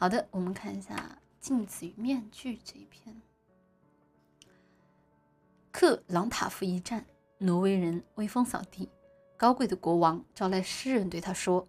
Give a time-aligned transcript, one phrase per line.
[0.00, 0.94] 好的，我们看一下
[1.46, 3.14] 《镜子与面具》这一篇。
[5.70, 7.04] 克朗塔夫一战，
[7.36, 8.88] 挪威人威风扫地，
[9.36, 11.68] 高贵的国王招来诗人对他说：“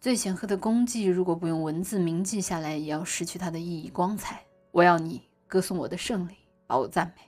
[0.00, 4.44] 最显赫的功绩，如果不用文字铭记下来，也要失去它的意义光彩。
[4.70, 6.36] 我要你歌颂我的胜利，
[6.68, 7.22] 把我赞美。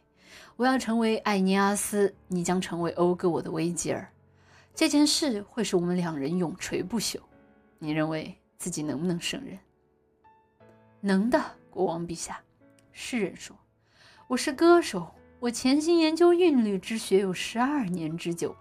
[0.54, 4.08] 我要成为艾尼阿斯，你将成为讴歌我的维吉尔。
[4.72, 7.18] 这件事会使我们两人永垂不朽。
[7.80, 9.58] 你认为自己能不能胜任
[11.06, 12.40] ？”“能的，国王陛下。”
[12.90, 13.56] 诗人说
[14.26, 18.56] ：“我是歌手。”我潜心研究韵律之学有十二年之久，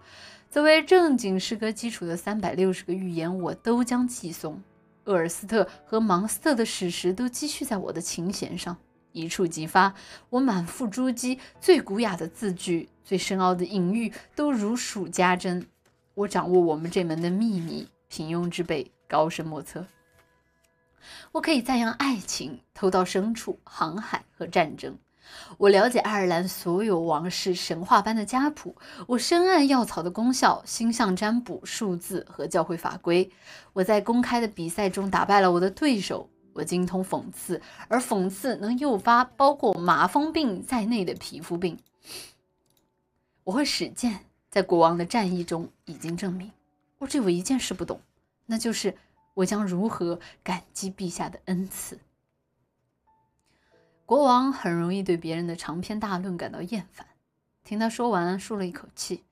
[0.50, 4.62] 作为正经诗歌基础的三百六十个寓言，我都将寄送。
[5.04, 8.76] 厄尔斯特和芒斯特的史实都积蓄在我的琴弦上，
[9.12, 9.94] 一触即发。
[10.28, 15.66] 我满腹珠玑，最古雅的字句，最深奥的隐喻，都如数家珍。
[16.12, 19.84] 我掌握我们这门的秘密，平庸之辈高深莫测。
[21.32, 24.96] 我可以赞扬爱情、偷盗牲畜、航海和战争。
[25.58, 28.76] 我了解爱尔兰所有王室神话般的家谱，
[29.06, 33.30] 我深谙药草的功效、星象占卜、数字和教会法规。
[33.72, 36.28] 我在公开的比赛中打败了我的对手。
[36.52, 41.78] 我精通讽刺，而讽刺能诱发包括麻风病在内的皮肤病。
[43.44, 46.50] 我会使剑，在国王的战役中已经证明。
[46.96, 48.00] 我只有一件事不懂，
[48.46, 48.96] 那就是
[49.36, 52.00] 我将如何感激陛下的恩赐。
[54.04, 57.06] 国王很容易对别人的长篇大论感到厌烦。
[57.64, 59.24] 听他说完，舒了一口气。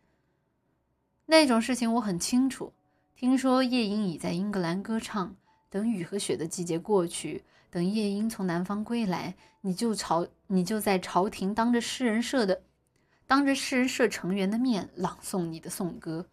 [1.26, 2.72] 那种事情我很清楚。
[3.14, 5.36] 听说夜莺已在英格兰歌唱。
[5.70, 12.62] 等雨和雪的季节过去，等夜莺从南方归来，你就朝你就在朝廷当着诗人社的，
[13.26, 16.26] 当着诗人社成员的面朗诵你的颂歌。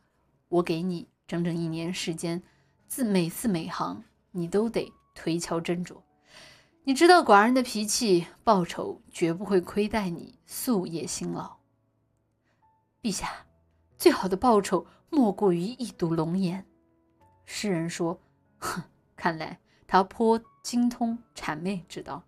[0.47, 2.43] 我给你整整一年时间，
[2.91, 6.01] 字每字每行，你都得推敲斟酌。
[6.83, 11.55] 你知道寡人的脾气，报酬绝不会亏待你夙夜辛劳。
[13.01, 13.45] 陛下，
[13.97, 16.65] 最好的报酬莫过于一睹龙颜。
[17.45, 18.19] 诗人说
[18.59, 18.83] ：“哼，
[19.15, 22.21] 看来他颇精通谄媚之道。”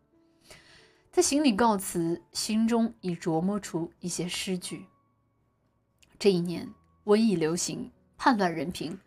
[1.12, 4.86] 他行礼告辞，心中已琢磨出一些诗句。
[6.18, 8.98] 这一年瘟疫流行，叛乱人平，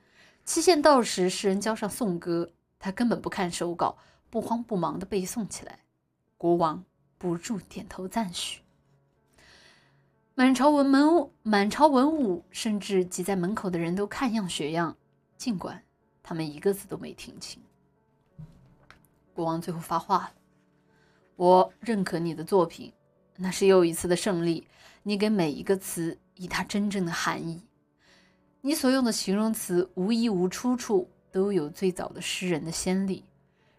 [0.47, 3.99] 期限到时，诗人交上颂歌，他根本不看手稿。
[4.29, 5.81] 不慌不忙地背诵起来，
[6.37, 6.85] 国王
[7.17, 8.61] 不住点头赞许。
[10.35, 14.97] 满朝文门满朝文武，甚至挤在门口的人都看样学样，
[15.39, 15.83] 尽管
[16.23, 17.63] 他们一个字都没听清。
[19.33, 20.33] 国王最后发话了
[21.37, 22.93] ：“我认可你的作品，
[23.37, 24.67] 那是又一次的胜利。
[25.05, 27.63] 你给每一个词以它真正的含义。
[28.67, 33.23] 你所用的形容词无一无出处，都有最早的诗人的先例。”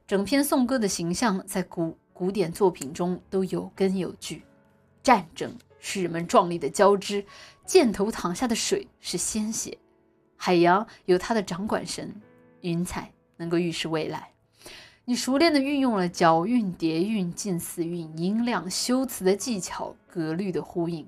[0.08, 4.44] 整篇颂歌的形象在古古典作品中都有根有据。
[5.04, 7.26] 战争是人们壮丽的交织，
[7.66, 9.78] 箭头淌下的水是鲜血，
[10.38, 12.16] 海洋有它的掌管神，
[12.62, 14.30] 云彩能够预示未来。
[15.04, 21.06] 你熟练地运用了角韵、叠韵、近似韵、音量、修辞的技巧、格律的呼应。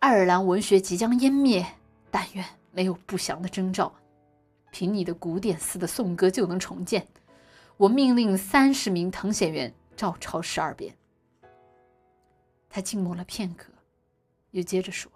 [0.00, 1.64] 爱尔兰文学即将湮灭，
[2.10, 3.92] 但愿没有不祥的征兆。
[4.70, 7.06] 凭你的古典似的颂歌就能重建。
[7.76, 10.94] 我命令三十名誊写员照抄十二遍。
[12.68, 13.72] 他静默了片刻，
[14.50, 15.10] 又接着说：“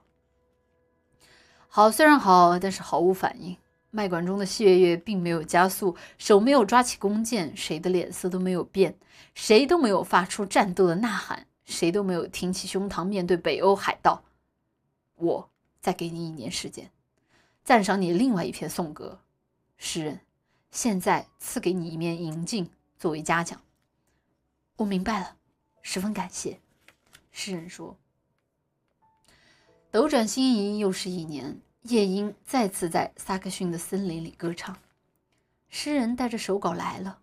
[1.69, 3.57] 好，虽然好，但是毫无反应。
[3.91, 8.97] 麦管中的血液并没有加速，手没有抓起弓箭，谁的脸色都没有变，
[9.35, 14.23] 谁都没有发出战斗的呐喊，谁都没有挺起胸膛面对北欧海盗。
[15.17, 16.91] 我再给你一年时间，
[17.65, 19.21] 赞赏你另外一篇颂歌，
[19.77, 20.21] 诗人。”
[20.73, 23.61] 现在赐给你一面银镜作为嘉奖。
[24.77, 25.37] 我明白了，
[25.83, 26.61] 十分感谢。
[27.31, 27.99] 诗人说
[29.93, 31.61] ：“斗转星移，又是一年。
[31.83, 34.79] 夜莺再次在萨克逊的森林里歌唱。
[35.69, 37.21] 诗人带着手稿来了。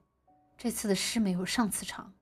[0.56, 2.14] 这次的诗没有上次长，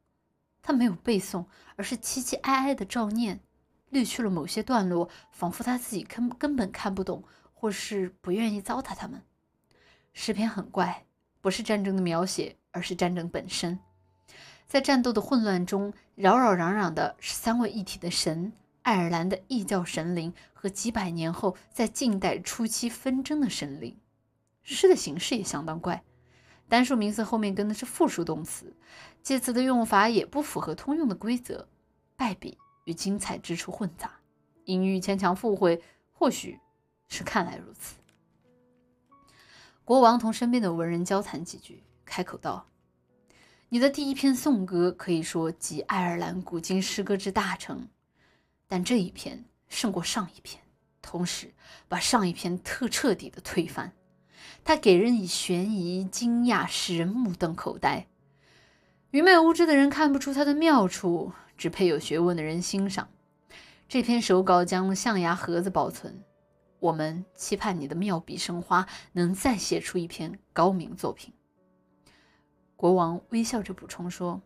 [0.62, 1.46] 他没有背诵，
[1.76, 3.42] 而是凄凄哀哀的照念，
[3.90, 7.26] 略去了某些段落，仿佛他自己根根本看不懂，
[7.60, 9.24] 或是不愿意糟蹋他们。
[10.14, 11.04] 诗篇很怪。”
[11.40, 13.80] 不是战争的描写，而是战争本身。
[14.66, 18.52] 在战斗的混乱中，扰扰攘攘的是三位一体的神：
[18.82, 23.98] 爱尔兰的异教神灵和几百年后在近代初期纷争的神灵。
[24.62, 26.04] 诗的形式也相当怪，
[26.68, 28.76] 单数名词后面跟的是复数动词，
[29.24, 31.70] 介词的用法也不符合通用的规则，
[32.18, 34.12] 败笔与精彩之处混杂，
[34.66, 35.82] 隐喻牵强附会，
[36.12, 36.60] 或许
[37.08, 37.96] 是看来如此。
[39.84, 42.68] 国王同身边的文人交谈几句，开口道
[43.70, 47.88] ：“你的第一篇颂歌可以说集爱尔兰古今诗歌之大成，
[48.68, 50.62] 但这一篇胜过上一篇，
[51.02, 51.54] 同时
[51.88, 53.94] 把上一篇特彻底的推翻。
[54.66, 58.08] 它给人以悬疑、惊讶，使人目瞪口呆。
[59.12, 63.08] 愚昧无知的人看不出它的妙处，只配有学问的人欣赏。
[63.88, 66.22] 这篇手稿将象牙盒子保存。
[66.80, 71.34] 我们期盼你的妙笔生花，能再写出一篇高明作品。
[72.76, 74.40] 国王微笑着补充说：“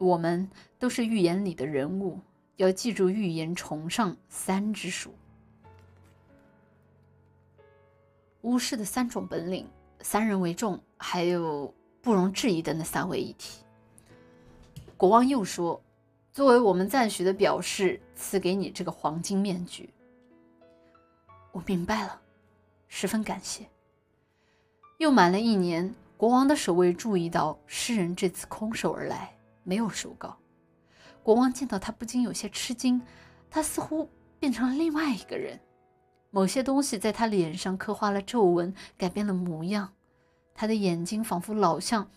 [0.00, 2.20] 我们都是寓言里的人物，
[2.56, 5.14] 要记住寓言崇尚三之术。”
[8.40, 9.68] 巫师的三种本领，
[10.00, 13.62] 三人为重，还有不容置疑的那三位一体。
[14.96, 15.82] 国王又说
[16.32, 19.90] ：“作为我们赞许的表示，赐给你这个黄金面具。”
[21.56, 22.20] 我明白了，
[22.86, 23.66] 十分感谢。
[24.98, 30.36] 又满了一年，国王的守卫注意到诗人这次空手而来，没有手稿。
[31.22, 33.00] 国王见到他，不禁有些吃惊，
[33.50, 35.58] 他似乎变成了另外一个人。
[36.30, 39.94] 某些东西在他脸上刻画了皱纹，改变了模样。
[40.54, 42.10] 他的眼睛仿佛老像，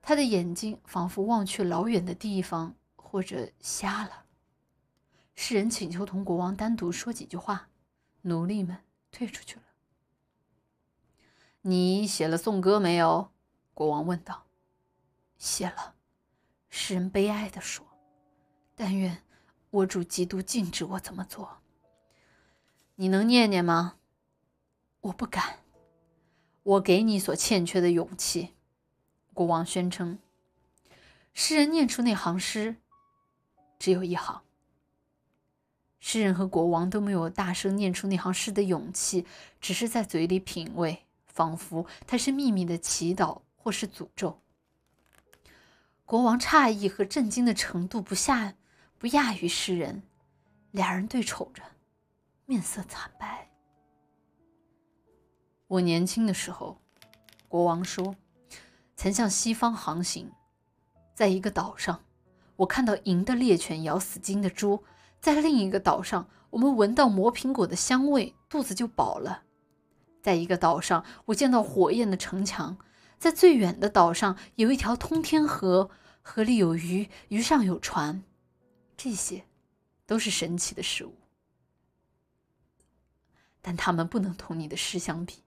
[0.00, 4.26] 他的眼睛仿佛望去老远的地方，或者瞎了。
[5.34, 7.66] 诗人请求同国王单独说几句话，
[8.22, 8.78] 奴隶们
[9.10, 9.62] 退出去了。
[11.62, 13.30] 你写了颂歌没有？
[13.74, 14.46] 国王问道。
[15.38, 15.94] 写了，
[16.68, 17.86] 诗人悲哀地说。
[18.74, 19.22] 但愿
[19.70, 21.58] 我主基督禁止我这么做。
[22.96, 23.96] 你能念念吗？
[25.00, 25.60] 我不敢。
[26.62, 28.54] 我给你所欠缺的勇气。
[29.32, 30.18] 国王宣称。
[31.32, 32.76] 诗人念出那行诗，
[33.78, 34.42] 只有一行。
[36.00, 39.26] 诗人和国王都没有大声念出那行诗的勇气，
[39.60, 44.40] 只是在嘴里品味，仿佛它是秘密的祈祷或是诅咒。
[46.04, 48.54] 国王诧异和震惊的程度不下
[48.98, 50.02] 不亚于诗人，
[50.72, 51.62] 俩人对瞅着。
[52.46, 53.48] 面色惨白。
[55.68, 56.80] 我年轻的时候，
[57.46, 58.16] 国王说，
[58.96, 60.32] 曾向西方航行，
[61.14, 62.02] 在一个岛上，
[62.56, 64.82] 我看到银的猎犬咬死金的猪；
[65.20, 69.42] 在另一个岛上，我们闻到磨苹果的香味，肚子就饱了；
[70.22, 72.76] 在一个岛上，我见到火焰的城墙；
[73.18, 75.90] 在最远的岛上，有一条通天河，
[76.22, 78.22] 河里有鱼，鱼上有船。
[78.96, 79.44] 这些，
[80.06, 81.14] 都是神奇的事物。
[83.60, 85.44] 但他们不能同你的诗相比，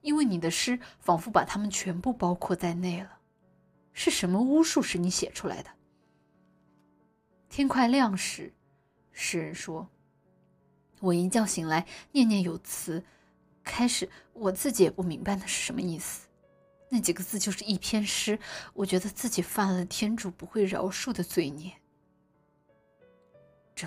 [0.00, 3.18] 因为你的诗仿佛把他们全部包括在内了。
[3.92, 5.70] 是什么巫术使你写出来的？
[7.48, 8.53] 天快亮时，
[9.14, 9.88] 诗人说
[11.00, 13.02] ：“我一觉醒来，念念有词。
[13.62, 16.26] 开始我自己也不明白那是什么意思。
[16.90, 18.38] 那几个字就是一篇诗。
[18.74, 21.72] 我觉得自己犯了天主不会饶恕的罪孽。
[23.74, 23.86] 这，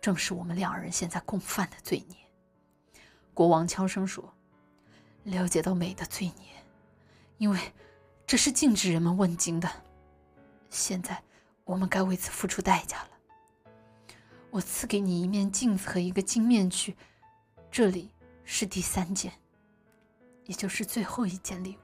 [0.00, 2.16] 正是我们两人现在共犯的罪孽。”
[3.34, 4.34] 国王悄声说
[5.24, 6.48] ：“了解到美的罪孽，
[7.36, 7.60] 因为
[8.26, 9.70] 这是禁止人们问津的。
[10.70, 11.22] 现在
[11.64, 13.10] 我们该为此付出代价了。
[14.50, 16.96] 我赐给你一面镜子和一个金面具，
[17.70, 18.10] 这里
[18.44, 19.32] 是第三件，
[20.44, 21.80] 也就是最后一件礼物。”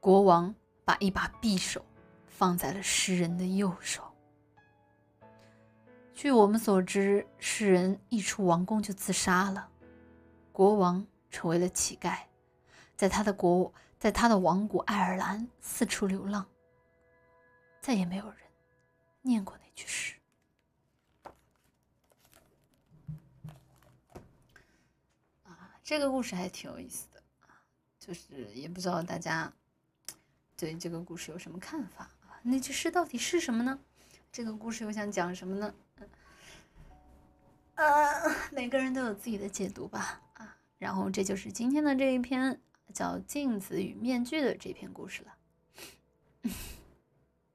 [0.00, 0.54] 国王
[0.84, 1.84] 把一把匕首
[2.26, 4.02] 放在了诗人的右手。
[6.14, 9.68] 据我们所知，诗人一出王宫就自杀了，
[10.52, 12.18] 国王成为了乞丐，
[12.96, 16.46] 在他的国，在他的王国爱尔兰四处流浪。
[17.80, 18.36] 再也没有人
[19.22, 20.14] 念过那句诗。
[25.44, 27.50] 啊，这个故事还挺有意思的啊，
[27.98, 29.52] 就是也不知道大家
[30.56, 32.38] 对这个故事有什么看法啊？
[32.44, 33.76] 那句诗到底是什么呢？
[34.30, 35.74] 这个故事又想讲什么呢？
[37.74, 42.60] 呃，每个人都有自己的解读吧，啊，然后这就是今天的这一篇
[42.94, 45.34] 叫《镜子与面具》的这篇故事了。